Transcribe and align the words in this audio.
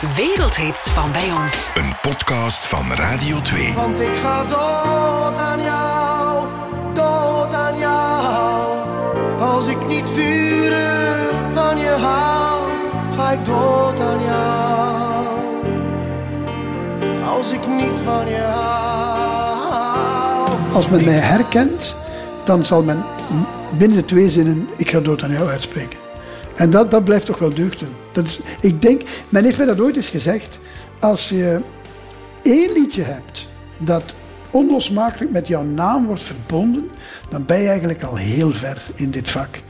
Wereldhits 0.00 0.90
van 0.90 1.12
bij 1.12 1.32
ons. 1.42 1.70
Een 1.74 1.92
podcast 2.02 2.66
van 2.66 2.92
Radio 2.92 3.40
2. 3.40 3.74
Want 3.74 4.00
ik 4.00 4.16
ga 4.22 4.44
dood 4.44 5.38
aan 5.38 5.62
jou, 5.62 6.46
dood 6.94 7.54
aan 7.54 7.78
jou. 7.78 8.78
Als 9.40 9.66
ik 9.66 9.86
niet 9.86 10.10
vurig 10.10 11.32
van 11.54 11.78
je 11.78 11.88
hou, 11.88 12.68
ga 13.16 13.32
ik 13.32 13.44
dood 13.44 14.00
aan 14.00 14.24
jou. 14.24 15.26
Als 17.24 17.52
ik 17.52 17.66
niet 17.66 18.00
van 18.04 18.28
je 18.28 18.42
hou. 18.54 20.48
Als 20.72 20.88
men 20.88 21.04
mij 21.04 21.18
herkent, 21.18 21.96
dan 22.44 22.64
zal 22.64 22.82
men 22.82 23.04
binnen 23.70 23.96
de 23.98 24.04
twee 24.04 24.30
zinnen 24.30 24.68
ik 24.76 24.90
ga 24.90 25.00
dood 25.00 25.22
aan 25.22 25.32
jou 25.32 25.48
uitspreken. 25.48 25.99
En 26.60 26.70
dat, 26.70 26.90
dat 26.90 27.04
blijft 27.04 27.26
toch 27.26 27.38
wel 27.38 27.54
deugd 27.54 27.78
doen. 27.78 27.94
Dat 28.12 28.26
is, 28.26 28.40
ik 28.60 28.82
denk, 28.82 29.02
men 29.28 29.44
heeft 29.44 29.56
mij 29.56 29.66
dat 29.66 29.80
ooit 29.80 29.96
eens 29.96 30.08
gezegd, 30.08 30.58
als 30.98 31.28
je 31.28 31.60
één 32.42 32.72
liedje 32.72 33.02
hebt 33.02 33.48
dat 33.78 34.14
onlosmakelijk 34.50 35.30
met 35.30 35.46
jouw 35.46 35.62
naam 35.62 36.06
wordt 36.06 36.22
verbonden, 36.22 36.90
dan 37.28 37.44
ben 37.46 37.60
je 37.60 37.68
eigenlijk 37.68 38.02
al 38.02 38.16
heel 38.16 38.50
ver 38.50 38.82
in 38.94 39.10
dit 39.10 39.30
vak. 39.30 39.60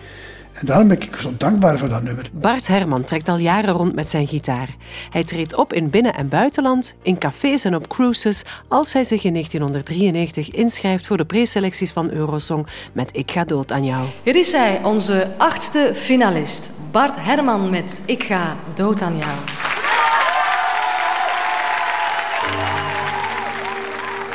En 0.52 0.66
daarom 0.66 0.88
ben 0.88 1.02
ik 1.02 1.16
zo 1.16 1.32
dankbaar 1.36 1.78
voor 1.78 1.88
dat 1.88 2.02
nummer. 2.02 2.30
Bart 2.32 2.66
Herman 2.66 3.04
trekt 3.04 3.28
al 3.28 3.38
jaren 3.38 3.74
rond 3.74 3.94
met 3.94 4.08
zijn 4.08 4.26
gitaar. 4.26 4.68
Hij 5.10 5.24
treedt 5.24 5.56
op 5.56 5.72
in 5.72 5.90
binnen- 5.90 6.14
en 6.14 6.28
buitenland, 6.28 6.94
in 7.02 7.18
cafés 7.18 7.64
en 7.64 7.74
op 7.74 7.88
cruises, 7.88 8.42
als 8.68 8.92
hij 8.92 9.04
zich 9.04 9.24
in 9.24 9.32
1993 9.32 10.50
inschrijft 10.50 11.06
voor 11.06 11.16
de 11.16 11.24
preselecties 11.24 11.90
van 11.90 12.10
Eurosong 12.10 12.66
met 12.92 13.16
Ik 13.16 13.30
ga 13.30 13.44
dood 13.44 13.72
aan 13.72 13.84
jou. 13.84 14.06
Hier 14.22 14.36
is 14.36 14.52
hij, 14.52 14.80
onze 14.84 15.34
achtste 15.38 15.92
finalist. 15.94 16.79
Bart 16.90 17.16
Herman 17.16 17.70
met 17.70 18.02
Ik 18.06 18.22
ga 18.22 18.56
dood 18.74 19.02
aan 19.02 19.16
jou. 19.16 19.36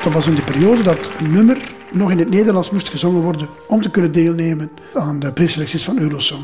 Dat 0.04 0.14
was 0.14 0.28
in 0.28 0.36
de 0.36 0.42
periode 0.42 0.82
dat 0.82 1.12
een 1.20 1.32
nummer 1.32 1.58
nog 1.92 2.12
in 2.12 2.20
het 2.20 2.30
Nederlands 2.30 2.70
moest 2.70 2.90
gezongen 2.90 3.22
worden 3.22 3.48
om 3.68 3.82
te 3.82 3.90
kunnen 3.90 4.12
deelnemen 4.12 4.72
aan 4.94 5.20
de 5.20 5.32
preselecties 5.32 5.84
van 5.84 6.00
Eurosong. 6.00 6.44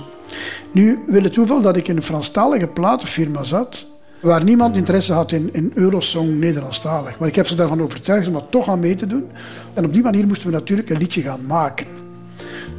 Nu 0.72 1.04
wil 1.08 1.24
het 1.24 1.34
toeval 1.34 1.62
dat 1.62 1.78
ik 1.78 1.88
in 1.88 1.96
een 1.96 2.04
Franstalige 2.04 2.68
platenfirma 2.68 3.44
zat, 3.44 3.88
waar 4.22 4.44
niemand 4.44 4.76
interesse 4.76 5.14
had 5.14 5.32
in, 5.32 5.50
in 5.54 5.72
Eurosong 5.74 6.40
Nederlandstalig. 6.40 7.20
Maar 7.20 7.28
ik 7.28 7.36
heb 7.36 7.48
ze 7.48 7.56
daarvan 7.56 7.82
overtuigd 7.82 8.28
om 8.28 8.34
dat 8.34 8.52
toch 8.52 8.70
aan 8.70 8.80
mee 8.80 8.96
te 8.96 9.08
doen. 9.08 9.30
En 9.74 9.86
op 9.86 9.94
die 9.94 10.04
manier 10.04 10.28
moesten 10.28 10.48
we 10.48 10.54
natuurlijk 10.54 10.90
een 10.90 10.98
liedje 10.98 11.22
gaan 11.22 11.46
maken. 11.46 11.88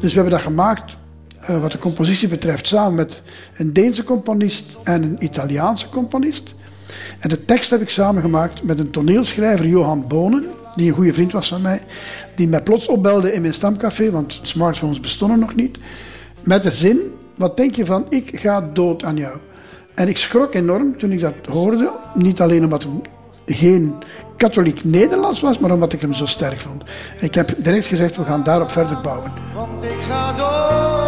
Dus 0.00 0.14
we 0.14 0.20
hebben 0.20 0.38
dat 0.38 0.46
gemaakt, 0.46 0.96
uh, 1.50 1.60
wat 1.60 1.72
de 1.72 1.78
compositie 1.78 2.28
betreft, 2.28 2.66
samen 2.66 2.94
met 2.94 3.22
een 3.56 3.72
Deense 3.72 4.04
componist 4.04 4.76
en 4.84 5.02
een 5.02 5.16
Italiaanse 5.18 5.88
componist. 5.88 6.54
En 7.18 7.28
de 7.28 7.44
tekst 7.44 7.70
heb 7.70 7.80
ik 7.80 7.90
samengemaakt 7.90 8.62
met 8.62 8.78
een 8.78 8.90
toneelschrijver, 8.90 9.66
Johan 9.66 10.04
Bonen, 10.08 10.46
die 10.74 10.88
een 10.88 10.94
goede 10.94 11.12
vriend 11.12 11.32
was 11.32 11.48
van 11.48 11.62
mij, 11.62 11.82
die 12.34 12.48
mij 12.48 12.62
plots 12.62 12.88
opbelde 12.88 13.32
in 13.32 13.40
mijn 13.40 13.54
stamcafé, 13.54 14.10
want 14.10 14.40
smartphones 14.42 15.00
bestonden 15.00 15.38
nog 15.38 15.54
niet, 15.54 15.78
met 16.40 16.62
de 16.62 16.70
zin, 16.70 16.98
wat 17.36 17.56
denk 17.56 17.74
je 17.74 17.86
van, 17.86 18.06
ik 18.08 18.40
ga 18.40 18.68
dood 18.72 19.04
aan 19.04 19.16
jou. 19.16 19.36
En 19.94 20.08
ik 20.08 20.18
schrok 20.18 20.54
enorm 20.54 20.98
toen 20.98 21.12
ik 21.12 21.20
dat 21.20 21.34
hoorde, 21.48 21.90
niet 22.14 22.40
alleen 22.40 22.64
omdat 22.64 22.82
het 22.82 22.92
geen 23.46 23.94
katholiek 24.36 24.84
Nederlands 24.84 25.40
was, 25.40 25.58
maar 25.58 25.72
omdat 25.72 25.92
ik 25.92 26.00
hem 26.00 26.12
zo 26.12 26.26
sterk 26.26 26.60
vond. 26.60 26.82
Ik 27.20 27.34
heb 27.34 27.54
direct 27.58 27.86
gezegd, 27.86 28.16
we 28.16 28.24
gaan 28.24 28.42
daarop 28.42 28.70
verder 28.70 29.00
bouwen. 29.00 29.32
Want 29.54 29.84
ik 29.84 29.98
ga 30.00 30.32
dood 30.32 31.01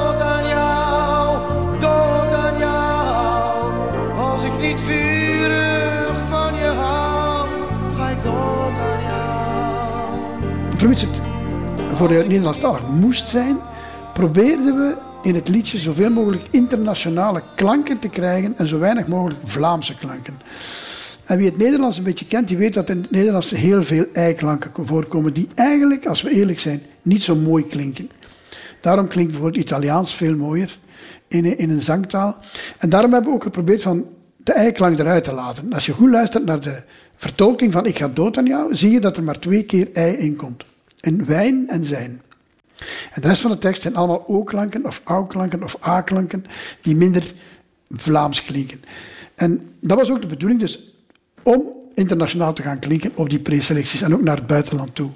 Vermits 10.84 11.02
het 11.02 11.20
voor 11.94 12.08
de 12.08 12.24
Nederlandstalig 12.27 12.89
moest 12.89 13.28
zijn, 13.28 13.56
probeerden 14.14 14.74
we 14.77 14.96
in 15.22 15.34
het 15.34 15.48
liedje 15.48 15.78
zoveel 15.78 16.11
mogelijk 16.11 16.42
internationale 16.50 17.42
klanken 17.55 17.98
te 17.98 18.08
krijgen 18.08 18.55
en 18.56 18.67
zo 18.67 18.78
weinig 18.78 19.06
mogelijk 19.06 19.40
Vlaamse 19.45 19.95
klanken. 19.96 20.34
En 21.24 21.36
wie 21.36 21.46
het 21.46 21.58
Nederlands 21.58 21.98
een 21.98 22.05
beetje 22.05 22.27
kent, 22.27 22.48
die 22.48 22.56
weet 22.56 22.74
dat 22.74 22.90
in 22.90 23.00
het 23.00 23.11
Nederlands 23.11 23.50
heel 23.50 23.83
veel 23.83 24.05
eiklanken 24.12 24.86
voorkomen 24.86 25.33
die 25.33 25.48
eigenlijk, 25.55 26.06
als 26.06 26.22
we 26.22 26.30
eerlijk 26.30 26.61
zijn, 26.61 26.83
niet 27.02 27.22
zo 27.22 27.36
mooi 27.36 27.66
klinken. 27.66 28.11
Daarom 28.80 29.08
klinkt 29.08 29.33
bijvoorbeeld 29.33 29.64
Italiaans 29.64 30.14
veel 30.14 30.36
mooier 30.36 30.78
in, 31.28 31.58
in 31.58 31.70
een 31.70 31.83
zangtaal. 31.83 32.36
En 32.78 32.89
daarom 32.89 33.12
hebben 33.12 33.30
we 33.30 33.36
ook 33.36 33.42
geprobeerd 33.42 33.83
van 33.83 34.05
de 34.36 34.52
eiklank 34.52 34.98
eruit 34.98 35.24
te 35.24 35.33
laten. 35.33 35.72
Als 35.72 35.86
je 35.86 35.92
goed 35.92 36.11
luistert 36.11 36.45
naar 36.45 36.61
de 36.61 36.83
vertolking 37.16 37.72
van 37.72 37.86
Ik 37.86 37.98
ga 37.98 38.08
dood 38.08 38.39
aan 38.39 38.46
jou, 38.46 38.77
zie 38.77 38.90
je 38.90 39.01
dat 39.01 39.16
er 39.16 39.22
maar 39.22 39.39
twee 39.39 39.62
keer 39.62 39.89
ei 39.92 40.16
in 40.16 40.36
komt. 40.36 40.64
In 41.04 41.24
wijn 41.24 41.68
en 41.68 41.84
zijn. 41.84 42.22
En 43.12 43.20
de 43.20 43.28
rest 43.28 43.42
van 43.42 43.50
de 43.50 43.58
tekst 43.58 43.82
zijn 43.82 43.96
allemaal 43.96 44.28
o-klanken 44.28 44.86
of 44.86 45.00
au-klanken 45.04 45.62
of 45.62 45.86
a-klanken 45.86 46.44
die 46.82 46.96
minder 46.96 47.32
Vlaams 47.90 48.42
klinken. 48.42 48.82
En 49.34 49.70
dat 49.80 49.98
was 49.98 50.10
ook 50.10 50.20
de 50.20 50.26
bedoeling 50.26 50.60
dus 50.60 50.94
om 51.42 51.72
internationaal 51.94 52.52
te 52.52 52.62
gaan 52.62 52.78
klinken 52.78 53.12
op 53.14 53.30
die 53.30 53.38
preselecties 53.38 54.02
en 54.02 54.14
ook 54.14 54.22
naar 54.22 54.36
het 54.36 54.46
buitenland 54.46 54.94
toe. 54.94 55.10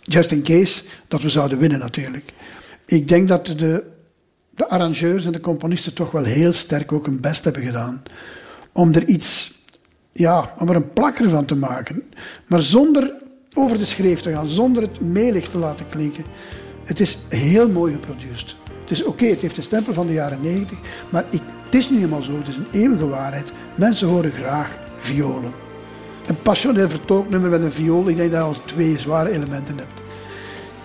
Just 0.00 0.32
in 0.32 0.42
case 0.42 0.82
dat 1.08 1.22
we 1.22 1.28
zouden 1.28 1.58
winnen 1.58 1.78
natuurlijk. 1.78 2.32
Ik 2.86 3.08
denk 3.08 3.28
dat 3.28 3.46
de, 3.46 3.82
de 4.50 4.68
arrangeurs 4.68 5.24
en 5.24 5.32
de 5.32 5.40
componisten 5.40 5.94
toch 5.94 6.10
wel 6.10 6.24
heel 6.24 6.52
sterk 6.52 6.92
ook 6.92 7.06
hun 7.06 7.20
best 7.20 7.44
hebben 7.44 7.62
gedaan 7.62 8.02
om 8.72 8.92
er 8.92 9.04
iets, 9.04 9.58
ja, 10.12 10.54
om 10.58 10.68
er 10.68 10.76
een 10.76 10.92
plakker 10.92 11.28
van 11.28 11.44
te 11.44 11.54
maken. 11.54 12.02
Maar 12.46 12.62
zonder 12.62 13.19
over 13.54 13.78
de 13.78 13.84
schreef 13.84 14.20
te 14.20 14.32
gaan, 14.32 14.48
zonder 14.48 14.82
het 14.82 15.00
melig 15.00 15.48
te 15.48 15.58
laten 15.58 15.88
klinken. 15.88 16.24
Het 16.84 17.00
is 17.00 17.18
heel 17.28 17.68
mooi 17.68 17.92
geproduceerd. 17.92 18.56
Het 18.80 18.90
is 18.90 19.04
oké, 19.04 19.26
het 19.26 19.40
heeft 19.40 19.56
de 19.56 19.62
stempel 19.62 19.92
van 19.92 20.06
de 20.06 20.12
jaren 20.12 20.38
90, 20.42 20.78
maar 21.08 21.24
ik, 21.30 21.40
het 21.64 21.74
is 21.74 21.90
niet 21.90 21.98
helemaal 21.98 22.22
zo. 22.22 22.36
Het 22.36 22.48
is 22.48 22.56
een 22.56 22.66
eeuwige 22.70 23.08
waarheid. 23.08 23.52
Mensen 23.74 24.08
horen 24.08 24.30
graag 24.30 24.76
violen. 24.98 25.52
Een 26.26 26.42
passioneel 26.42 26.88
vertolknummer 26.88 27.50
met 27.50 27.62
een 27.62 27.72
viool, 27.72 28.08
ik 28.08 28.16
denk 28.16 28.32
dat 28.32 28.40
je 28.40 28.46
al 28.46 28.64
twee 28.64 28.98
zware 28.98 29.30
elementen 29.30 29.78
hebt. 29.78 30.00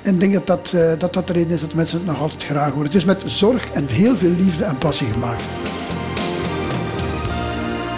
En 0.02 0.14
ik 0.14 0.20
denk 0.20 0.34
dat 0.34 0.48
dat, 0.48 0.72
uh, 0.75 0.92
dat 0.98 1.14
dat 1.14 1.28
de 1.28 1.34
reden 1.34 1.52
is 1.54 1.62
dat 1.62 1.74
mensen 1.74 1.98
het 1.98 2.08
nog 2.08 2.22
altijd 2.22 2.44
graag 2.44 2.70
horen. 2.70 2.86
Het 2.86 2.96
is 2.96 3.06
met 3.06 3.24
zorg 3.25 3.72
en 3.72 3.88
heel 3.88 4.16
veel 4.16 4.31
liefde 4.38 4.64
en 4.64 4.78
passie 4.78 5.08
gemaakt. 5.08 5.44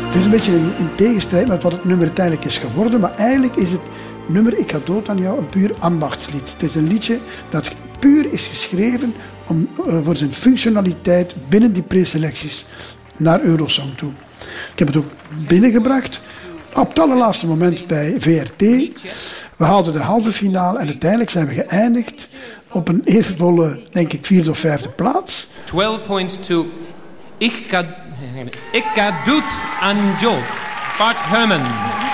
Het 0.05 0.15
is 0.15 0.25
een 0.25 0.31
beetje 0.31 0.51
in, 0.51 0.71
in 0.79 0.95
tegenstrijd 0.95 1.47
met 1.47 1.63
wat 1.63 1.71
het 1.71 1.85
nummer 1.85 2.05
uiteindelijk 2.05 2.45
is 2.45 2.57
geworden, 2.57 2.99
maar 2.99 3.15
eigenlijk 3.15 3.55
is 3.55 3.71
het 3.71 3.81
nummer 4.27 4.57
Ik 4.57 4.71
ga 4.71 4.79
dood 4.85 5.09
aan 5.09 5.17
jou 5.17 5.37
een 5.37 5.49
puur 5.49 5.71
ambachtslied. 5.79 6.51
Het 6.51 6.63
is 6.63 6.75
een 6.75 6.87
liedje 6.87 7.19
dat 7.49 7.71
puur 7.99 8.33
is 8.33 8.45
geschreven 8.45 9.13
om, 9.47 9.69
uh, 9.87 9.97
voor 10.03 10.15
zijn 10.15 10.31
functionaliteit 10.31 11.33
binnen 11.49 11.73
die 11.73 11.83
preselecties 11.83 12.65
naar 13.17 13.41
Eurosong 13.41 13.95
toe. 13.95 14.11
Ik 14.71 14.79
heb 14.79 14.87
het 14.87 14.97
ook 14.97 15.11
binnengebracht 15.47 16.21
op 16.73 16.89
het 16.89 16.99
allerlaatste 16.99 17.47
moment 17.47 17.87
bij 17.87 18.15
VRT. 18.19 18.61
We 19.57 19.65
haalden 19.65 19.93
de 19.93 19.99
halve 19.99 20.31
finale 20.31 20.79
en 20.79 20.87
uiteindelijk 20.87 21.29
zijn 21.29 21.47
we 21.47 21.53
geëindigd 21.53 22.29
op 22.71 22.87
een 22.87 23.01
evenvolle, 23.05 23.81
denk 23.91 24.13
ik, 24.13 24.25
vierde 24.25 24.49
of 24.49 24.59
vijfde 24.59 24.89
plaats. 24.89 25.47
12 25.63 26.01
points 26.07 26.37
to 26.45 26.65
Ik 27.37 27.63
ga, 27.67 27.95
ik 28.71 28.83
ga 28.95 29.23
dood 29.25 29.61
aan 29.81 29.97
jou. 30.19 30.35
Bart 30.97 31.17
Herman. 31.19 31.65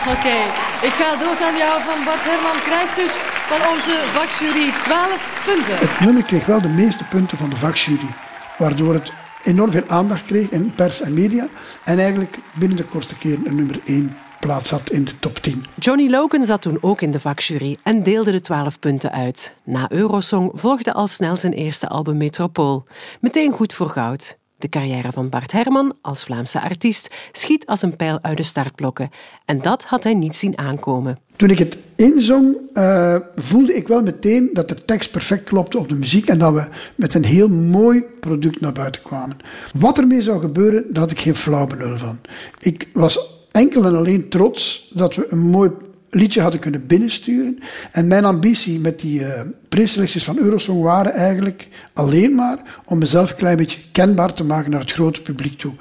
Oké, 0.01 0.17
okay. 0.17 0.45
ik 0.87 0.93
ga 0.99 1.15
dood 1.15 1.41
aan 1.41 1.57
jou 1.57 1.81
van 1.81 2.03
Bart 2.05 2.23
Herman. 2.23 2.61
Krijgt 2.63 2.95
dus 2.95 3.13
van 3.51 3.61
onze 3.73 3.95
vakjury 4.13 4.71
12 4.71 5.41
punten. 5.45 5.77
Het 5.77 5.99
nummer 5.99 6.23
kreeg 6.23 6.45
wel 6.45 6.61
de 6.61 6.69
meeste 6.69 7.03
punten 7.03 7.37
van 7.37 7.49
de 7.49 7.55
vakjury, 7.55 8.09
waardoor 8.57 8.93
het 8.93 9.11
enorm 9.43 9.71
veel 9.71 9.87
aandacht 9.87 10.25
kreeg 10.25 10.49
in 10.49 10.73
pers 10.75 11.01
en 11.01 11.13
media. 11.13 11.47
En 11.83 11.99
eigenlijk 11.99 12.37
binnen 12.53 12.77
de 12.77 12.83
kortste 12.83 13.17
keer 13.17 13.37
een 13.43 13.55
nummer 13.55 13.79
1 13.85 14.17
plaats 14.39 14.69
had 14.69 14.89
in 14.89 15.03
de 15.03 15.19
top 15.19 15.37
10. 15.39 15.65
Johnny 15.75 16.09
Logan 16.09 16.43
zat 16.43 16.61
toen 16.61 16.77
ook 16.81 17.01
in 17.01 17.11
de 17.11 17.19
vakjury 17.19 17.77
en 17.83 18.03
deelde 18.03 18.31
de 18.31 18.41
12 18.41 18.79
punten 18.79 19.11
uit. 19.11 19.55
Na 19.63 19.91
Eurosong 19.91 20.51
volgde 20.53 20.93
al 20.93 21.07
snel 21.07 21.35
zijn 21.35 21.53
eerste 21.53 21.87
album 21.87 22.17
Metropool. 22.17 22.83
Meteen 23.19 23.51
goed 23.51 23.73
voor 23.73 23.89
goud. 23.89 24.37
De 24.63 24.69
carrière 24.69 25.11
van 25.11 25.29
Bart 25.29 25.51
Herman 25.51 25.95
als 26.01 26.23
Vlaamse 26.23 26.61
artiest 26.61 27.09
schiet 27.31 27.65
als 27.65 27.81
een 27.81 27.95
pijl 27.95 28.19
uit 28.21 28.37
de 28.37 28.43
startblokken. 28.43 29.09
En 29.45 29.61
dat 29.61 29.83
had 29.83 30.03
hij 30.03 30.13
niet 30.13 30.35
zien 30.35 30.57
aankomen. 30.57 31.17
Toen 31.35 31.49
ik 31.49 31.57
het 31.57 31.77
inzong, 31.95 32.57
uh, 32.73 33.15
voelde 33.35 33.75
ik 33.75 33.87
wel 33.87 34.01
meteen 34.01 34.49
dat 34.53 34.69
de 34.69 34.85
tekst 34.85 35.11
perfect 35.11 35.43
klopte 35.43 35.77
op 35.77 35.89
de 35.89 35.95
muziek 35.95 36.25
en 36.25 36.37
dat 36.37 36.53
we 36.53 36.67
met 36.95 37.13
een 37.13 37.25
heel 37.25 37.49
mooi 37.49 38.03
product 38.19 38.61
naar 38.61 38.71
buiten 38.71 39.01
kwamen. 39.01 39.37
Wat 39.73 39.97
ermee 39.97 40.21
zou 40.21 40.39
gebeuren, 40.39 40.83
daar 40.89 41.01
had 41.01 41.11
ik 41.11 41.19
geen 41.19 41.35
flauw 41.35 41.67
benul 41.67 41.97
van. 41.97 42.19
Ik 42.59 42.89
was 42.93 43.19
enkel 43.51 43.85
en 43.85 43.95
alleen 43.95 44.29
trots 44.29 44.91
dat 44.93 45.15
we 45.15 45.25
een 45.29 45.49
mooi 45.49 45.71
liedje 46.13 46.41
hadden 46.41 46.59
kunnen 46.59 46.87
binnensturen. 46.87 47.59
En 47.91 48.07
mijn 48.07 48.25
ambitie 48.25 48.79
met 48.79 48.99
die 48.99 49.19
uh, 49.19 49.41
preselecties 49.69 50.23
van 50.23 50.37
Eurosong 50.37 50.81
waren 50.81 51.13
eigenlijk 51.13 51.67
alleen 51.93 52.35
maar 52.35 52.81
om 52.85 52.97
mezelf 52.97 53.29
een 53.29 53.35
klein 53.35 53.57
beetje 53.57 53.79
kenbaar 53.91 54.33
te 54.33 54.43
maken 54.43 54.71
naar 54.71 54.79
het 54.79 54.91
grote 54.91 55.21
publiek 55.21 55.59
toe. 55.59 55.73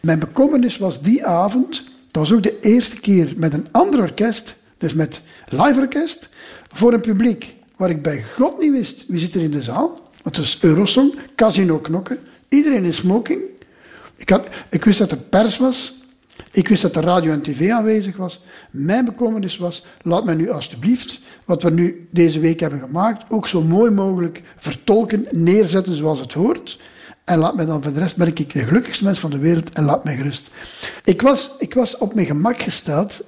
Mijn 0.00 0.18
bekommernis 0.18 0.78
was 0.78 1.02
die 1.02 1.26
avond 1.26 1.84
Dat 2.10 2.28
was 2.28 2.32
ook 2.32 2.42
de 2.42 2.60
eerste 2.60 3.00
keer 3.00 3.32
met 3.36 3.52
een 3.52 3.66
ander 3.70 4.00
orkest, 4.00 4.56
dus 4.78 4.94
met 4.94 5.22
live 5.48 5.80
orkest, 5.80 6.28
voor 6.72 6.92
een 6.92 7.00
publiek 7.00 7.54
waar 7.76 7.90
ik 7.90 8.02
bij 8.02 8.24
God 8.36 8.60
niet 8.60 8.72
wist 8.72 9.04
wie 9.08 9.20
zit 9.20 9.34
er 9.34 9.42
in 9.42 9.50
de 9.50 9.62
zaal. 9.62 10.02
Want 10.22 10.36
het 10.36 10.44
is 10.44 10.58
Eurosong, 10.62 11.14
Casino 11.36 11.78
Knokken, 11.78 12.18
iedereen 12.48 12.84
in 12.84 12.94
smoking. 12.94 13.40
Ik, 14.16 14.28
had, 14.28 14.48
ik 14.70 14.84
wist 14.84 14.98
dat 14.98 15.10
er 15.10 15.16
pers 15.16 15.58
was, 15.58 15.94
ik 16.54 16.68
wist 16.68 16.82
dat 16.82 16.96
er 16.96 17.02
radio 17.02 17.32
en 17.32 17.42
tv 17.42 17.70
aanwezig 17.70 18.16
was. 18.16 18.42
Mijn 18.70 19.04
bekommernis 19.04 19.56
was, 19.56 19.84
laat 20.02 20.24
mij 20.24 20.34
nu 20.34 20.50
alstublieft, 20.50 21.20
wat 21.44 21.62
we 21.62 21.70
nu 21.70 22.08
deze 22.10 22.40
week 22.40 22.60
hebben 22.60 22.78
gemaakt, 22.78 23.30
ook 23.30 23.48
zo 23.48 23.62
mooi 23.62 23.90
mogelijk 23.90 24.42
vertolken, 24.56 25.26
neerzetten 25.30 25.94
zoals 25.94 26.20
het 26.20 26.32
hoort. 26.32 26.80
En 27.24 27.38
laat 27.38 27.56
mij 27.56 27.66
dan 27.66 27.82
voor 27.82 27.92
de 27.92 28.00
rest, 28.00 28.16
ben 28.16 28.26
ik 28.26 28.52
de 28.52 28.64
gelukkigste 28.64 29.04
mens 29.04 29.18
van 29.18 29.30
de 29.30 29.38
wereld 29.38 29.70
en 29.70 29.84
laat 29.84 30.04
mij 30.04 30.16
gerust. 30.16 30.48
Ik 31.04 31.22
was, 31.22 31.56
ik 31.58 31.74
was 31.74 31.98
op 31.98 32.14
mijn 32.14 32.26
gemak 32.26 32.58
gesteld 32.58 33.24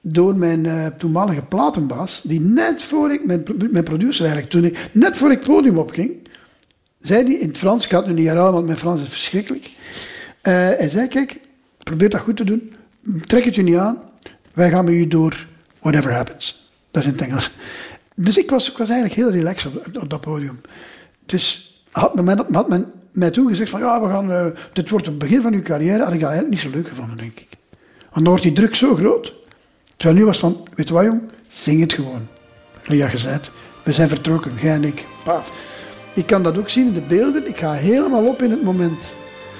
door 0.00 0.36
mijn 0.36 0.64
uh, 0.64 0.86
toenmalige 0.86 1.42
platenbaas, 1.42 2.20
die 2.22 2.40
net 2.40 2.82
voor 2.82 3.12
ik, 3.12 3.26
mijn, 3.26 3.44
mijn 3.70 3.84
producer 3.84 4.24
eigenlijk, 4.24 4.52
toen 4.52 4.64
ik, 4.64 4.88
net 4.92 5.16
voor 5.16 5.30
ik 5.30 5.38
het 5.38 5.46
podium 5.46 5.78
opging, 5.78 6.28
zei 7.00 7.24
hij 7.24 7.34
in 7.34 7.48
het 7.48 7.58
Frans, 7.58 7.84
ik 7.84 7.90
ga 7.90 7.96
het 7.96 8.06
nu 8.06 8.12
niet 8.12 8.26
herhalen, 8.26 8.52
want 8.52 8.66
mijn 8.66 8.78
Frans 8.78 9.02
is 9.02 9.08
verschrikkelijk. 9.08 9.64
Uh, 9.64 9.72
hij 10.52 10.88
zei, 10.88 11.08
kijk, 11.08 11.40
probeer 11.88 12.08
dat 12.10 12.20
goed 12.20 12.36
te 12.36 12.44
doen, 12.44 12.72
trek 13.26 13.44
het 13.44 13.54
je 13.54 13.62
niet 13.62 13.76
aan, 13.76 13.98
wij 14.52 14.70
gaan 14.70 14.84
met 14.84 14.94
u 14.94 15.08
door 15.08 15.46
whatever 15.80 16.12
happens. 16.12 16.70
Dat 16.90 17.02
is 17.02 17.08
in 17.08 17.14
het 17.14 17.26
Engels. 17.26 17.50
Dus 18.14 18.38
ik 18.38 18.50
was, 18.50 18.70
ik 18.70 18.76
was 18.76 18.88
eigenlijk 18.88 19.20
heel 19.20 19.30
relaxed 19.30 19.72
op, 19.96 20.10
dat 20.10 20.20
podium. 20.20 20.60
Dus 21.26 21.72
had 21.90 22.14
men, 22.14 22.46
had 22.52 22.68
men 22.68 22.92
mij 23.12 23.30
toen 23.30 23.48
gezegd 23.48 23.70
van, 23.70 23.80
ja, 23.80 24.00
we 24.00 24.08
gaan, 24.08 24.30
uh, 24.30 24.46
dit 24.72 24.90
wordt 24.90 25.06
het 25.06 25.18
begin 25.18 25.42
van 25.42 25.52
uw 25.52 25.62
carrière, 25.62 26.04
had 26.04 26.12
ik 26.12 26.20
dat 26.20 26.30
eigenlijk 26.30 26.50
niet 26.50 26.72
zo 26.72 26.78
leuk 26.78 26.88
gevonden, 26.88 27.16
denk 27.16 27.38
ik. 27.38 27.48
Want 28.00 28.14
dan 28.14 28.28
wordt 28.28 28.42
die 28.42 28.52
druk 28.52 28.74
zo 28.74 28.94
groot. 28.94 29.32
Terwijl 29.96 30.18
nu 30.18 30.26
was 30.26 30.38
van, 30.38 30.66
weet 30.74 30.88
je 30.88 30.94
wat 30.94 31.04
jong, 31.04 31.22
zing 31.50 31.80
het 31.80 31.92
gewoon. 31.92 32.28
Ja, 32.82 33.08
gezegd, 33.08 33.50
we 33.82 33.92
zijn 33.92 34.08
vertrokken, 34.08 34.52
jij 34.60 34.74
en 34.74 34.84
ik. 34.84 35.04
Paf. 35.24 35.52
Ik 36.14 36.26
kan 36.26 36.42
dat 36.42 36.58
ook 36.58 36.68
zien 36.68 36.86
in 36.86 36.92
de 36.92 37.00
beelden. 37.00 37.48
Ik 37.48 37.56
ga 37.56 37.72
helemaal 37.72 38.26
op 38.26 38.42
in 38.42 38.50
het 38.50 38.62
moment. 38.62 39.14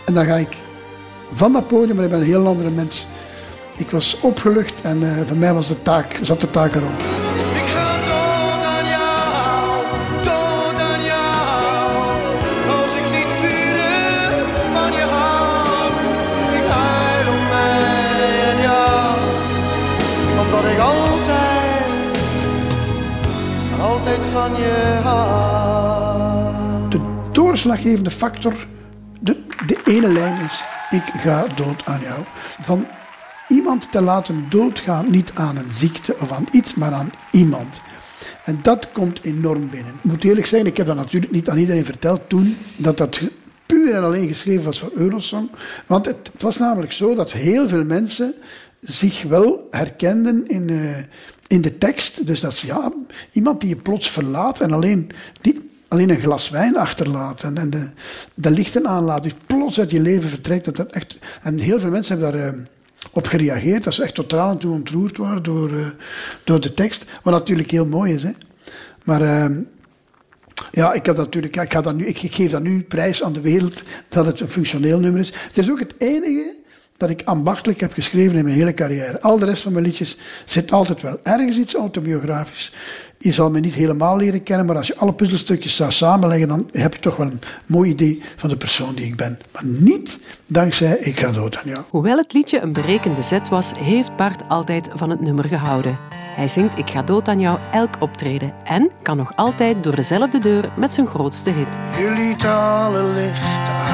En 0.07 0.15
dan 0.15 0.25
ga 0.25 0.37
ik 0.37 0.57
van 1.33 1.53
dat 1.53 1.67
podium, 1.67 1.97
maar 1.97 2.05
ik 2.05 2.11
ben 2.11 2.21
een 2.21 2.27
heel 2.27 2.47
andere 2.47 2.71
mens. 2.71 3.07
Ik 3.77 3.91
was 3.91 4.21
opgelucht 4.21 4.75
en 4.83 5.03
uh, 5.03 5.21
voor 5.27 5.37
mij 5.37 5.55
was 5.55 5.69
de 5.69 5.83
taak, 5.83 6.19
zat 6.23 6.41
de 6.41 6.51
taak 6.51 6.75
erop. 6.75 6.99
Ik 7.55 7.69
ga 7.75 7.97
dood 7.97 8.65
aan 8.65 8.87
jou, 8.87 9.85
dood 10.23 10.81
aan 10.81 11.03
jou. 11.05 12.05
Als 12.81 12.93
ik 12.95 13.11
niet 13.17 13.33
vurig 13.41 14.47
van 14.75 14.93
je 14.93 15.07
hou. 15.11 15.91
Ik 16.59 16.67
huil 16.71 17.29
om 17.37 17.45
mij 17.49 18.51
en 18.51 18.61
jou. 18.63 19.17
Omdat 20.41 20.65
ik 20.73 20.79
altijd, 20.79 21.87
altijd 23.81 24.25
van 24.27 24.51
je 24.57 24.99
hou. 25.03 26.89
De 26.89 27.01
doorslaggevende 27.33 28.11
factor, 28.11 28.55
de, 29.21 29.37
de 29.67 29.77
ene 29.85 30.09
lijn 30.09 30.37
is, 30.51 30.65
ik 30.90 31.02
ga 31.17 31.46
dood 31.56 31.85
aan 31.85 32.00
jou. 32.00 32.20
Van 32.61 32.87
iemand 33.49 33.93
te 33.93 34.00
laten 34.00 34.46
doodgaan, 34.49 35.11
niet 35.11 35.31
aan 35.35 35.56
een 35.56 35.73
ziekte 35.73 36.17
of 36.20 36.32
aan 36.32 36.46
iets, 36.52 36.75
maar 36.75 36.93
aan 36.93 37.11
iemand. 37.31 37.81
En 38.44 38.58
dat 38.62 38.93
komt 38.93 39.23
enorm 39.23 39.70
binnen. 39.70 39.94
Ik 39.94 40.11
moet 40.11 40.25
eerlijk 40.25 40.46
zijn, 40.46 40.67
ik 40.67 40.76
heb 40.76 40.87
dat 40.87 40.96
natuurlijk 40.96 41.32
niet 41.32 41.49
aan 41.49 41.58
iedereen 41.58 41.85
verteld 41.85 42.20
toen, 42.29 42.56
dat 42.76 42.99
dat 42.99 43.20
puur 43.67 43.94
en 43.94 44.02
alleen 44.02 44.29
geschreven 44.29 44.64
was 44.64 44.79
voor 44.79 44.93
Eurosong. 44.94 45.50
Want 45.87 46.06
het, 46.06 46.31
het 46.32 46.43
was 46.43 46.58
namelijk 46.58 46.93
zo 46.93 47.14
dat 47.14 47.32
heel 47.32 47.69
veel 47.69 47.85
mensen 47.85 48.35
zich 48.81 49.23
wel 49.23 49.69
herkenden 49.70 50.49
in, 50.49 50.69
uh, 50.69 50.96
in 51.46 51.61
de 51.61 51.79
tekst. 51.79 52.26
Dus 52.26 52.40
dat 52.40 52.52
is 52.52 52.61
ja, 52.61 52.93
iemand 53.32 53.61
die 53.61 53.69
je 53.69 53.76
plots 53.76 54.11
verlaat 54.11 54.61
en 54.61 54.73
alleen, 54.73 55.11
die, 55.40 55.68
alleen 55.88 56.11
een 56.11 56.20
glas 56.20 56.50
wijn 56.50 56.76
achterlaat 56.76 57.43
en, 57.43 57.70
de, 57.70 57.88
de 58.35 58.50
lichten 58.50 58.88
aanlaat, 58.88 59.23
die 59.23 59.35
plots 59.46 59.81
uit 59.81 59.90
je 59.90 60.00
leven 60.00 60.29
vertrekt. 60.29 60.64
Dat 60.64 60.76
dat 60.76 60.93
echt, 60.93 61.19
en 61.43 61.58
heel 61.58 61.81
veel 61.81 61.90
mensen 61.90 62.19
hebben 62.19 62.40
daar... 62.40 62.55
Uh, 62.55 62.61
op 63.12 63.26
gereageerd. 63.26 63.85
Dat 63.85 63.94
ze 63.94 64.02
echt 64.02 64.14
totaal 64.14 64.56
toe 64.56 64.73
ontroerd 64.73 65.17
waren 65.17 65.43
door, 65.43 65.70
uh, 65.70 65.87
door 66.44 66.61
de 66.61 66.75
tekst. 66.75 67.05
Wat 67.23 67.32
natuurlijk 67.32 67.70
heel 67.70 67.87
mooi 67.87 68.14
is. 68.14 68.23
Hè. 68.23 68.31
Maar 69.05 69.23
uh, 69.23 69.56
ja, 70.70 70.93
ik, 70.93 71.06
heb 71.06 71.17
natuurlijk, 71.17 71.56
ik, 71.56 71.73
ga 71.73 71.93
nu, 71.93 72.06
ik, 72.06 72.19
geef 72.19 72.50
dat 72.50 72.62
nu 72.62 72.82
prijs 72.82 73.23
aan 73.23 73.32
de 73.32 73.40
wereld 73.40 73.82
dat 74.08 74.26
het 74.26 74.40
een 74.40 74.49
functioneel 74.49 74.99
nummer 74.99 75.20
is. 75.20 75.32
Het 75.46 75.58
is 75.58 75.70
ook 75.70 75.79
het 75.79 75.94
enige 75.99 76.56
dat 76.99 77.11
ik 77.11 77.23
ambachtelijk 77.25 77.81
heb 77.81 77.93
geschreven 77.93 78.39
in 78.39 78.45
mijn 78.45 78.56
hele 78.56 78.75
carrière. 78.75 79.21
Al 79.21 79.39
de 79.39 79.45
rest 79.45 79.62
van 79.62 79.73
mijn 79.73 79.85
liedjes 79.85 80.17
zit 80.45 80.73
altijd 80.73 81.03
wel 81.03 81.19
ergens 81.23 81.56
iets 81.56 81.75
autobiografisch. 81.75 82.73
Je 83.19 83.33
zal 83.33 83.50
me 83.50 83.61
niet 83.61 83.75
helemaal 83.75 84.17
leren 84.17 84.43
kennen, 84.43 84.67
maar 84.67 84.77
als 84.77 84.87
je 84.87 84.97
alle 84.97 85.12
puzzelstukjes 85.12 85.77
zou 85.77 85.91
samenleggen, 85.93 86.49
dan 86.49 86.69
heb 86.73 86.95
je 86.95 87.00
toch 87.00 87.17
wel 87.17 87.27
een 87.27 87.41
mooi 87.67 87.91
idee 87.91 88.23
van 88.37 88.49
de 88.49 88.56
persoon 88.56 88.95
die 88.95 89.06
ik 89.06 89.17
ben. 89.17 89.39
Maar 89.53 89.65
niet 89.65 90.19
dankzij 90.47 90.97
Ik 90.99 91.21
ga 91.21 91.33
dood 91.33 91.56
aan 91.56 91.71
jou. 91.71 91.83
Hoewel 91.89 92.17
het 92.17 92.33
liedje 92.33 92.61
een 92.61 92.73
berekende 92.73 93.23
zet 93.23 93.49
was, 93.49 93.73
heeft 93.77 94.17
Bart 94.17 94.49
altijd 94.49 94.89
van 94.95 95.11
het 95.11 95.21
nummer 95.21 95.45
gehouden. 95.45 95.99
Hij 96.37 96.49
zingt 96.49 96.79
Ik 96.79 96.91
ga 96.91 97.03
dood 97.03 97.29
aan 97.29 97.41
jou 97.41 97.59
elk 97.73 97.95
optreden 98.00 98.53
en 98.65 98.91
kan 99.03 99.17
nog 99.17 99.37
altijd 99.37 99.85
door 99.85 99.95
dezelfde 99.95 100.39
deur 100.39 100.73
met 100.77 100.95
zijn 100.95 101.06
grootste 101.06 101.50
hit. 101.50 101.79
Je 101.99 102.15
liet 102.17 102.45
alle 102.45 103.03
lichten 103.03 103.73
aan. 103.73 103.88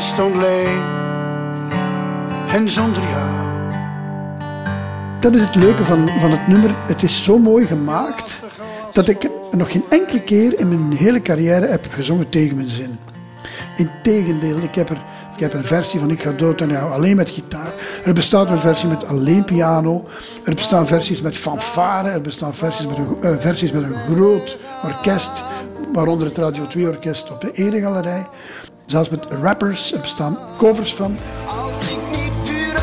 Stond 0.00 0.36
en 2.54 2.70
zonder 2.70 3.02
jou. 3.02 3.44
Dat 5.20 5.34
is 5.34 5.40
het 5.40 5.54
leuke 5.54 5.84
van, 5.84 6.08
van 6.08 6.30
het 6.30 6.46
nummer. 6.46 6.74
Het 6.86 7.02
is 7.02 7.24
zo 7.24 7.38
mooi 7.38 7.66
gemaakt 7.66 8.40
dat 8.92 9.08
ik 9.08 9.28
nog 9.50 9.70
geen 9.72 9.84
enkele 9.88 10.22
keer 10.22 10.58
in 10.58 10.68
mijn 10.68 10.98
hele 10.98 11.22
carrière 11.22 11.66
heb 11.66 11.86
gezongen 11.90 12.28
tegen 12.28 12.56
mijn 12.56 12.68
zin. 12.68 12.98
Integendeel, 13.76 14.56
ik 14.56 14.74
heb, 14.74 14.88
er, 14.88 14.98
ik 15.34 15.40
heb 15.40 15.52
een 15.52 15.64
versie 15.64 16.00
van 16.00 16.10
Ik 16.10 16.22
ga 16.22 16.30
dood 16.30 16.62
aan 16.62 16.68
jou 16.68 16.92
alleen 16.92 17.16
met 17.16 17.30
gitaar. 17.30 17.72
Er 18.04 18.12
bestaat 18.12 18.50
een 18.50 18.58
versie 18.58 18.88
met 18.88 19.06
alleen 19.06 19.44
piano. 19.44 20.04
Er 20.44 20.54
bestaan 20.54 20.86
versies 20.86 21.20
met 21.20 21.36
fanfare. 21.36 22.08
Er 22.08 22.20
bestaan 22.20 22.54
versies 22.54 22.86
met 22.86 22.96
een, 22.96 23.16
uh, 23.22 23.38
versies 23.38 23.72
met 23.72 23.82
een 23.82 24.14
groot 24.14 24.58
orkest, 24.82 25.44
waaronder 25.92 26.26
het 26.26 26.36
Radio 26.36 26.66
2 26.66 26.88
Orkest 26.88 27.30
op 27.30 27.40
de 27.40 27.52
Eregalerij. 27.52 28.26
Zelfs 28.86 29.08
met 29.08 29.26
rappers, 29.42 29.92
er 29.92 30.00
bestaan 30.00 30.38
covers 30.56 30.94
van. 30.94 31.18
Als 31.48 31.92
ik 31.92 31.98
niet 32.10 32.32
vurig 32.42 32.82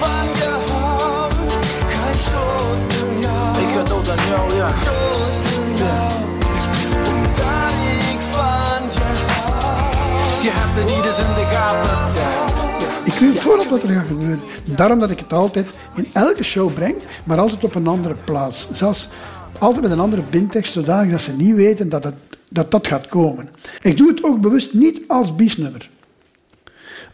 van 0.00 0.26
je 0.26 0.50
hou, 0.72 1.30
ga 1.88 2.08
ik 2.08 2.18
dood 2.32 3.02
aan 3.02 3.20
jou. 3.20 3.58
Ik 3.58 3.74
ga 3.74 3.82
dood 3.82 4.10
aan 4.10 4.26
jou, 4.28 4.54
ja. 4.54 4.68
Dood 4.68 5.60
aan 5.60 5.76
jou. 5.76 6.12
Omdat 7.14 7.72
ik 8.12 8.20
van 8.30 8.82
je 8.92 9.00
hou. 9.42 10.42
Je 10.42 10.50
hebt 10.52 10.78
het 10.78 10.96
niet 10.96 11.04
eens 11.06 11.18
in 11.18 11.34
de 11.34 11.46
gaten. 11.52 12.20
Ja. 12.22 12.30
Ik 13.04 13.12
weet 13.12 13.40
vooral 13.40 13.68
wat 13.68 13.82
er 13.82 13.88
gaat 13.88 14.06
gebeuren. 14.06 14.40
Daarom 14.64 14.98
dat 14.98 15.10
ik 15.10 15.18
het 15.18 15.32
altijd 15.32 15.66
in 15.94 16.10
elke 16.12 16.42
show 16.42 16.74
breng, 16.74 16.94
maar 17.24 17.38
altijd 17.38 17.64
op 17.64 17.74
een 17.74 17.86
andere 17.86 18.14
plaats. 18.14 18.68
Zelfs 18.72 19.08
altijd 19.62 19.82
met 19.82 19.90
een 19.90 20.00
andere 20.00 20.22
bindtekst, 20.30 20.72
zodanig 20.72 21.10
dat 21.10 21.22
ze 21.22 21.32
niet 21.32 21.54
weten 21.54 21.88
dat 21.88 22.12
dat, 22.48 22.70
dat 22.70 22.86
gaat 22.86 23.06
komen. 23.06 23.48
Ik 23.82 23.96
doe 23.96 24.08
het 24.08 24.24
ook 24.24 24.40
bewust 24.40 24.74
niet 24.74 25.00
als 25.06 25.34
biesnummer. 25.34 25.90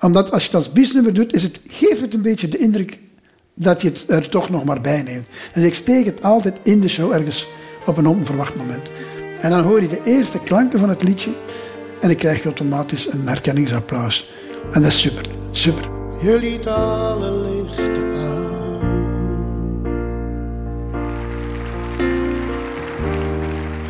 Omdat 0.01 0.31
als 0.31 0.41
je 0.43 0.49
het 0.49 0.57
als 0.57 0.73
biesnummer 0.73 1.15
doet, 1.15 1.35
is 1.35 1.43
het, 1.43 1.61
geeft 1.69 2.01
het 2.01 2.15
een 2.15 2.23
beetje 2.23 2.49
de 2.49 2.59
indruk 2.59 2.99
dat 3.55 3.83
je 3.83 3.89
het 3.89 4.05
er 4.09 4.29
toch 4.29 4.51
nog 4.51 4.65
maar 4.65 4.81
bij 4.81 5.03
neemt. 5.03 5.27
Dus 5.55 5.63
ik 5.63 5.75
steek 5.75 6.05
het 6.05 6.23
altijd 6.23 6.59
in 6.63 6.81
de 6.81 6.89
show 6.89 7.13
ergens 7.13 7.47
op 7.87 7.97
een 7.97 8.07
onverwacht 8.07 8.57
moment. 8.57 8.91
En 9.41 9.51
dan 9.51 9.63
hoor 9.63 9.83
je 9.83 9.89
de 9.89 10.01
eerste 10.05 10.39
klanken 10.39 10.79
van 10.79 10.89
het 10.89 11.03
liedje 11.03 11.31
en 12.01 12.09
dan 12.09 12.17
krijg 12.17 12.45
automatisch 12.45 13.13
een 13.13 13.29
herkenningsapplaus. 13.29 14.31
En 14.73 14.83
dat 14.83 14.91
is 14.91 15.01
super, 15.01 15.25
super. 15.53 15.89
Alle 16.67 17.33
lichten 17.33 18.08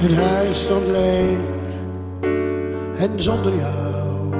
Het 0.00 0.14
huis 0.14 0.62
stond 0.62 0.86
leeg 0.86 1.38
en 2.96 3.20
zonder 3.20 3.56
jou. 3.56 4.36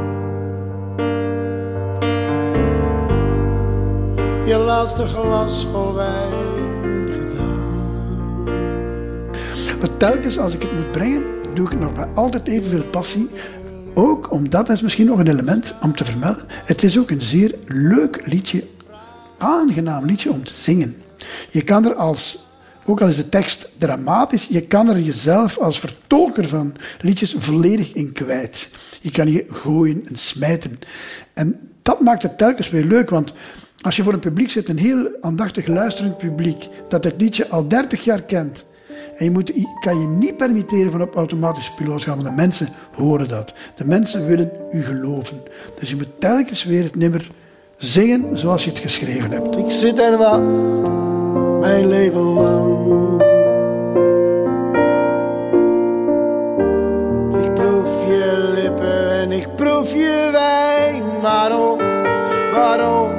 Je 4.47 4.57
laatste 4.57 5.07
glas 5.07 5.67
vol 5.67 5.95
wijn 5.95 7.13
gedaan. 7.13 8.45
Maar 9.79 9.97
telkens 9.97 10.39
als 10.39 10.55
ik 10.55 10.63
het 10.63 10.73
moet 10.73 10.93
brengen, 10.93 11.23
doe 11.55 11.67
ik 11.71 11.79
nog 11.79 11.97
met 11.97 12.09
altijd 12.15 12.49
evenveel 12.49 12.85
passie. 12.85 13.29
Ook 13.95 14.33
omdat, 14.33 14.67
dat 14.67 14.77
is 14.77 14.83
misschien 14.83 15.07
nog 15.07 15.19
een 15.19 15.29
element 15.29 15.75
om 15.83 15.97
te 15.97 16.05
vermelden, 16.05 16.45
het 16.49 16.83
is 16.83 16.99
ook 16.99 17.11
een 17.11 17.23
zeer 17.23 17.55
leuk 17.67 18.23
liedje, 18.27 18.65
aangenaam 19.39 20.05
liedje 20.05 20.31
om 20.31 20.45
te 20.45 20.53
zingen. 20.53 21.03
Je 21.51 21.63
kan 21.63 21.85
er 21.85 21.95
als 21.95 22.48
ook 22.89 23.01
al 23.01 23.09
is 23.09 23.17
de 23.17 23.29
tekst 23.29 23.73
dramatisch, 23.79 24.47
je 24.51 24.61
kan 24.61 24.89
er 24.89 25.01
jezelf 25.01 25.59
als 25.59 25.81
vertolker 25.81 26.49
van 26.49 26.75
liedjes 27.01 27.35
volledig 27.39 27.93
in 27.93 28.13
kwijt. 28.13 28.71
Je 29.01 29.11
kan 29.11 29.33
je 29.33 29.47
gooien 29.51 30.05
en 30.09 30.17
smijten. 30.17 30.79
En 31.33 31.61
dat 31.83 32.01
maakt 32.01 32.23
het 32.23 32.39
telkens 32.39 32.71
weer 32.71 32.85
leuk, 32.85 33.11
want 33.11 33.33
als 33.81 33.97
je 33.97 34.03
voor 34.03 34.13
een 34.13 34.19
publiek 34.19 34.51
zit, 34.51 34.69
een 34.69 34.79
heel 34.79 35.09
aandachtig 35.21 35.67
luisterend 35.67 36.19
publiek, 36.19 36.69
dat 36.89 37.05
het 37.05 37.15
liedje 37.19 37.49
al 37.49 37.69
30 37.69 38.05
jaar 38.05 38.23
kent, 38.23 38.65
en 39.17 39.25
je 39.25 39.31
moet, 39.31 39.53
kan 39.81 40.01
je 40.01 40.07
niet 40.07 40.37
permitteren 40.37 40.91
van 40.91 41.03
op 41.03 41.15
automatische 41.15 41.75
piloot 41.75 42.03
gaan, 42.03 42.15
want 42.15 42.29
de 42.29 42.35
mensen 42.35 42.69
horen 42.95 43.29
dat. 43.29 43.55
De 43.75 43.85
mensen 43.85 44.27
willen 44.27 44.51
u 44.73 44.83
geloven. 44.83 45.43
Dus 45.79 45.91
je 45.91 45.97
moet 45.97 46.21
telkens 46.21 46.65
weer 46.65 46.83
het 46.83 46.97
nummer 46.97 47.31
zingen 47.77 48.39
zoals 48.39 48.65
je 48.65 48.71
het 48.71 48.79
geschreven 48.79 49.31
hebt. 49.31 49.57
Ik 49.57 49.71
zit 49.71 49.99
en 49.99 50.19
wacht 50.19 50.87
mijn 51.61 51.89
leven 51.89 52.21
lang. 52.21 52.78
Waarom, 61.21 61.79
waarom? 62.53 63.13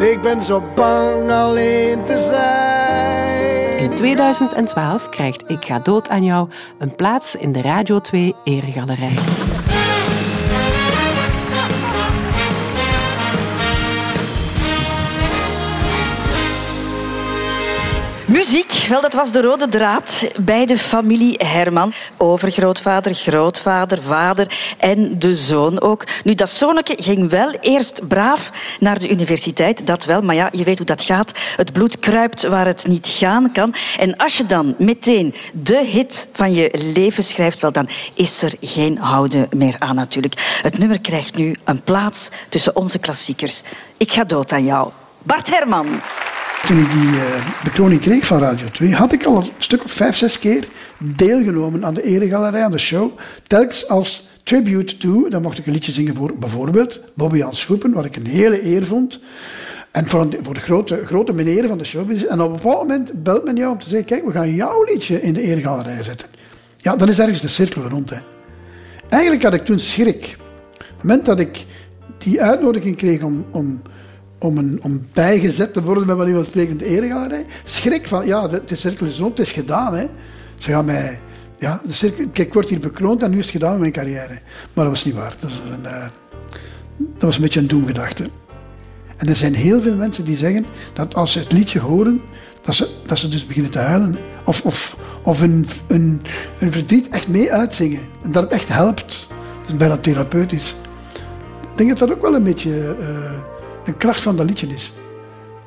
Ik 0.00 0.20
ben 0.20 0.44
zo 0.44 0.62
bang 0.74 1.30
alleen 1.30 2.04
te 2.04 2.26
zijn. 2.28 3.78
In 3.78 3.94
2012 3.94 5.08
krijgt 5.08 5.44
Ik 5.46 5.64
ga 5.64 5.78
dood 5.78 6.08
aan 6.08 6.24
jou 6.24 6.48
een 6.78 6.94
plaats 6.94 7.34
in 7.34 7.52
de 7.52 7.62
Radio 7.62 8.00
2 8.00 8.34
Eregalerij. 8.44 9.16
Muziek, 18.28 18.72
wel, 18.88 19.00
dat 19.00 19.14
was 19.14 19.32
de 19.32 19.40
rode 19.40 19.68
draad 19.68 20.32
bij 20.36 20.66
de 20.66 20.78
familie 20.78 21.34
Herman. 21.44 21.92
Overgrootvader, 22.16 23.14
grootvader, 23.14 24.02
vader 24.02 24.74
en 24.78 25.18
de 25.18 25.36
zoon 25.36 25.80
ook. 25.80 26.04
Nu, 26.24 26.34
dat 26.34 26.50
zonneke 26.50 26.94
ging 26.98 27.30
wel 27.30 27.50
eerst 27.60 28.08
braaf 28.08 28.50
naar 28.80 28.98
de 28.98 29.10
universiteit, 29.10 29.86
dat 29.86 30.04
wel. 30.04 30.22
Maar 30.22 30.34
ja, 30.34 30.48
je 30.52 30.64
weet 30.64 30.76
hoe 30.76 30.86
dat 30.86 31.02
gaat. 31.02 31.32
Het 31.56 31.72
bloed 31.72 31.98
kruipt 31.98 32.42
waar 32.42 32.66
het 32.66 32.86
niet 32.86 33.06
gaan 33.06 33.52
kan. 33.52 33.74
En 33.98 34.16
als 34.16 34.36
je 34.36 34.46
dan 34.46 34.74
meteen 34.78 35.34
de 35.52 35.84
hit 35.84 36.28
van 36.32 36.52
je 36.54 36.90
leven 36.94 37.24
schrijft, 37.24 37.60
wel, 37.60 37.72
dan 37.72 37.88
is 38.14 38.42
er 38.42 38.52
geen 38.60 38.98
houden 38.98 39.48
meer 39.56 39.76
aan 39.78 39.94
natuurlijk. 39.94 40.58
Het 40.62 40.78
nummer 40.78 41.00
krijgt 41.00 41.36
nu 41.36 41.56
een 41.64 41.82
plaats 41.82 42.30
tussen 42.48 42.76
onze 42.76 42.98
klassiekers. 42.98 43.62
Ik 43.96 44.12
ga 44.12 44.24
dood 44.24 44.52
aan 44.52 44.64
jou. 44.64 44.90
Bart 45.22 45.50
Herman. 45.50 46.00
Toen 46.66 46.78
ik 46.78 46.90
die 46.90 47.08
eh, 47.20 47.62
bekroning 47.64 48.00
kreeg 48.00 48.26
van 48.26 48.38
Radio 48.38 48.66
2, 48.72 48.94
had 48.94 49.12
ik 49.12 49.24
al 49.24 49.36
een 49.36 49.50
stuk 49.58 49.84
of 49.84 49.92
vijf, 49.92 50.16
zes 50.16 50.38
keer 50.38 50.68
deelgenomen 50.98 51.84
aan 51.84 51.94
de 51.94 52.02
eregalerij, 52.02 52.62
aan 52.64 52.70
de 52.72 52.78
show. 52.78 53.10
Telkens 53.46 53.88
als 53.88 54.28
tribute 54.42 54.96
to, 54.96 55.28
dan 55.28 55.42
mocht 55.42 55.58
ik 55.58 55.66
een 55.66 55.72
liedje 55.72 55.92
zingen 55.92 56.14
voor 56.14 56.32
bijvoorbeeld 56.38 57.00
Bobby 57.14 57.36
Jan 57.36 57.54
Schoepen, 57.54 57.92
wat 57.92 58.04
ik 58.04 58.16
een 58.16 58.26
hele 58.26 58.64
eer 58.66 58.84
vond. 58.86 59.20
En 59.90 60.08
voor, 60.08 60.20
een- 60.20 60.34
voor 60.42 60.54
de 60.54 60.60
grote, 60.60 61.02
grote 61.04 61.32
meneren 61.32 61.68
van 61.68 61.78
de 61.78 61.84
showbiz. 61.84 62.22
En 62.24 62.40
op 62.40 62.46
een 62.46 62.52
bepaald 62.62 62.78
moment 62.88 63.22
belt 63.22 63.44
men 63.44 63.56
jou 63.56 63.72
om 63.72 63.78
te 63.78 63.88
zeggen, 63.88 64.06
kijk, 64.06 64.24
we 64.24 64.32
gaan 64.32 64.54
jouw 64.54 64.84
liedje 64.84 65.22
in 65.22 65.32
de 65.32 65.42
eregalerij 65.42 66.02
zetten. 66.04 66.28
Ja, 66.76 66.96
dan 66.96 67.08
is 67.08 67.18
ergens 67.18 67.40
de 67.40 67.48
cirkel 67.48 67.82
rond. 67.82 68.10
Hè. 68.10 68.16
Eigenlijk 69.08 69.42
had 69.42 69.54
ik 69.54 69.64
toen 69.64 69.78
schrik. 69.78 70.36
Op 70.72 70.78
het 70.78 71.02
moment 71.02 71.26
dat 71.26 71.40
ik 71.40 71.64
die 72.18 72.42
uitnodiging 72.42 72.96
kreeg 72.96 73.22
om, 73.22 73.44
om, 73.50 73.82
om, 74.38 74.58
een, 74.58 74.78
om 74.82 75.06
bijgezet 75.12 75.72
te 75.72 75.82
worden 75.82 76.06
bij 76.06 76.14
manier 76.14 76.34
van 76.34 76.44
spreken 76.44 76.70
in 76.70 76.78
de 76.78 76.84
eregalerij, 76.84 77.46
schrik 77.64 78.08
van, 78.08 78.26
ja, 78.26 78.48
de, 78.48 78.76
cirkel 78.76 79.06
is 79.06 79.18
rond, 79.18 79.38
het 79.38 79.46
is 79.46 79.52
gedaan. 79.52 79.94
Hè. 79.94 80.06
Ze 80.58 80.70
gaan 80.70 80.84
mij, 80.84 81.20
ja, 81.58 81.80
de 81.84 81.92
cirkel, 81.92 82.24
kijk, 82.32 82.48
ik 82.48 82.54
word 82.54 82.68
hier 82.68 82.78
bekroond 82.78 83.22
en 83.22 83.30
nu 83.30 83.38
is 83.38 83.44
het 83.44 83.52
gedaan 83.52 83.70
met 83.70 83.80
mijn 83.80 83.92
carrière. 83.92 84.38
Maar 84.72 84.84
dat 84.84 84.94
was 84.94 85.04
niet 85.04 85.14
waar. 85.14 85.34
Dat 85.38 85.50
was 85.50 85.60
een, 85.72 85.86
eh, 85.86 86.06
dat 86.98 87.22
was 87.22 87.36
een 87.36 87.42
beetje 87.42 87.60
een 87.60 87.68
doemgedachte. 87.68 88.30
En 89.16 89.28
er 89.28 89.36
zijn 89.36 89.54
heel 89.54 89.82
veel 89.82 89.94
mensen 89.94 90.24
die 90.24 90.36
zeggen 90.36 90.66
dat 90.92 91.14
als 91.14 91.32
ze 91.32 91.38
het 91.38 91.52
liedje 91.52 91.80
horen, 91.80 92.20
dat 92.62 92.74
ze, 92.74 92.88
dat 93.06 93.18
ze 93.18 93.28
dus 93.28 93.46
beginnen 93.46 93.70
te 93.70 93.78
huilen. 93.78 94.18
Of, 94.44 94.62
of, 94.64 94.96
of 95.22 95.40
hun, 95.40 95.66
hun, 95.86 96.22
hun 96.58 96.72
verdriet 96.72 97.08
echt 97.08 97.28
mee 97.28 97.52
uitzingen. 97.52 98.00
En 98.22 98.32
dat 98.32 98.42
het 98.42 98.52
echt 98.52 98.68
helpt. 98.68 99.26
Dat 99.60 99.68
is 99.68 99.76
bijna 99.76 99.96
therapeutisch. 99.96 100.76
Ik 101.62 101.76
denk 101.76 101.88
dat 101.88 102.08
dat 102.08 102.16
ook 102.16 102.22
wel 102.22 102.34
een 102.34 102.42
beetje 102.42 102.96
eh, 103.00 103.57
een 103.88 103.96
kracht 103.96 104.20
van 104.20 104.36
dat 104.36 104.46
liedje 104.46 104.66
is. 104.66 104.92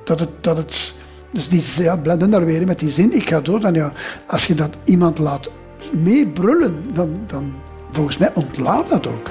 Dat 0.03 0.19
het, 0.19 0.29
dat 0.41 0.57
het 0.57 0.93
dus 1.31 1.47
die, 1.49 1.83
ja, 1.83 1.97
blenden 1.97 2.29
daar 2.29 2.45
weer 2.45 2.65
met 2.65 2.79
die 2.79 2.89
zin, 2.89 3.13
ik 3.13 3.29
ga 3.29 3.41
dood. 3.41 3.63
En 3.63 3.73
ja, 3.73 3.91
als 4.27 4.47
je 4.47 4.53
dat 4.53 4.77
iemand 4.83 5.19
laat 5.19 5.49
meebrullen, 5.91 6.93
dan, 6.93 7.19
dan 7.27 7.53
volgens 7.91 8.17
mij 8.17 8.31
ontlaat 8.33 8.89
dat 8.89 9.07
ook. 9.07 9.29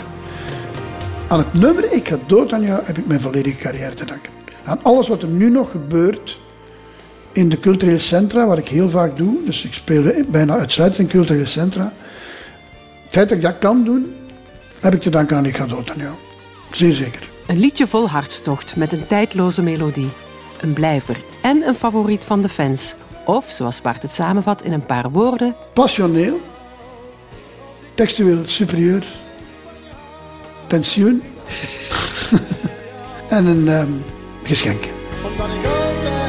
Aan 1.29 1.39
het 1.39 1.55
nummer 1.55 1.93
Ik 1.93 2.09
ga 2.09 2.17
dood 2.27 2.53
aan 2.53 2.63
jou 2.63 2.81
heb 2.85 2.99
ik 2.99 3.07
mijn 3.07 3.21
volledige 3.21 3.57
carrière 3.57 3.93
te 3.93 4.05
danken. 4.05 4.33
Aan 4.65 4.83
alles 4.83 5.09
wat 5.09 5.23
er 5.23 5.29
nu 5.29 5.51
nog 5.51 5.71
gebeurt 5.71 6.39
in 7.33 7.49
de 7.49 7.61
culturele 7.61 7.99
centra, 7.99 8.47
wat 8.47 8.59
ik 8.59 8.69
heel 8.69 8.91
vaak 8.91 9.17
doe. 9.17 9.45
Dus 9.45 9.65
ik 9.65 9.75
speel 9.75 10.13
bijna 10.29 10.59
uitsluitend 10.59 11.01
in 11.01 11.09
culturele 11.09 11.47
centra. 11.47 11.93
Het 13.03 13.13
feit 13.13 13.29
dat 13.29 13.39
ik 13.39 13.45
dat 13.45 13.59
kan 13.59 13.85
doen, 13.85 14.15
heb 14.81 14.95
ik 14.95 15.01
te 15.01 15.11
danken 15.11 15.37
aan 15.37 15.47
Ik 15.47 15.57
ga 15.57 15.67
dood 15.67 15.91
aan 15.91 15.99
jou. 15.99 16.15
Zeer 16.71 16.95
zeker. 16.95 17.30
Een 17.51 17.59
liedje 17.59 17.87
vol 17.87 18.09
hartstocht 18.09 18.77
met 18.77 18.93
een 18.93 19.07
tijdloze 19.07 19.63
melodie. 19.63 20.11
Een 20.61 20.73
blijver 20.73 21.17
en 21.43 21.63
een 21.67 21.75
favoriet 21.75 22.25
van 22.25 22.43
de 22.43 22.49
fans. 22.49 22.95
Of, 23.27 23.51
zoals 23.51 23.81
Bart 23.81 24.03
het 24.03 24.13
samenvat 24.13 24.63
in 24.63 24.73
een 24.73 24.87
paar 24.87 25.11
woorden, 25.11 25.55
Passioneel, 25.73 26.41
textueel 27.95 28.43
superieur, 28.45 29.05
pensioen 30.67 31.23
en 33.29 33.47
een 33.47 33.69
ehm, 33.69 33.93
geschenk. 34.43 34.85
Omdat 35.25 35.49
ik 35.49 35.65
altijd, 35.65 36.23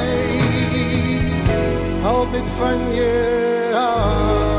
altijd 2.03 2.49
van 2.49 2.93
je 2.93 4.50